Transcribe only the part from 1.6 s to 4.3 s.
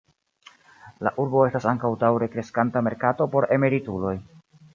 ankaŭ daŭre kreskanta merkato por emerituloj.